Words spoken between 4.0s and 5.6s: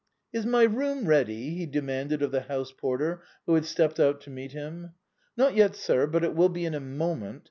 to meet him." Not